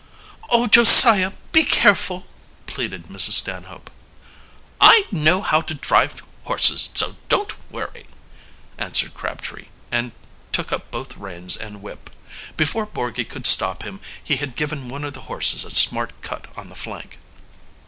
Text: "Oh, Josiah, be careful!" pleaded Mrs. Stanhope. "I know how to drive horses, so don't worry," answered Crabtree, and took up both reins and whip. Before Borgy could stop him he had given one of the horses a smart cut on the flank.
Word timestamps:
"Oh, 0.49 0.65
Josiah, 0.65 1.33
be 1.51 1.63
careful!" 1.63 2.25
pleaded 2.65 3.03
Mrs. 3.03 3.33
Stanhope. 3.33 3.91
"I 4.81 5.05
know 5.11 5.43
how 5.43 5.61
to 5.61 5.75
drive 5.75 6.23
horses, 6.45 6.89
so 6.95 7.17
don't 7.29 7.53
worry," 7.71 8.07
answered 8.79 9.13
Crabtree, 9.13 9.67
and 9.91 10.11
took 10.51 10.71
up 10.73 10.89
both 10.89 11.15
reins 11.17 11.55
and 11.55 11.83
whip. 11.83 12.09
Before 12.57 12.87
Borgy 12.87 13.25
could 13.25 13.45
stop 13.45 13.83
him 13.83 13.99
he 14.23 14.37
had 14.37 14.55
given 14.55 14.89
one 14.89 15.03
of 15.03 15.13
the 15.13 15.21
horses 15.29 15.63
a 15.63 15.69
smart 15.69 16.19
cut 16.23 16.47
on 16.57 16.69
the 16.69 16.75
flank. 16.75 17.19